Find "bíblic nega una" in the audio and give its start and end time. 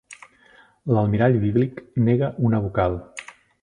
1.45-2.67